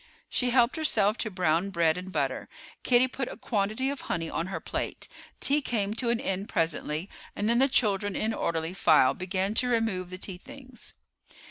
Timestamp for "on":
4.31-4.47